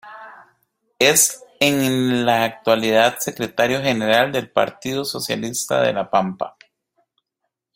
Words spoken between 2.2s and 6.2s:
la actualidad Secretario General del Partido Socialista de La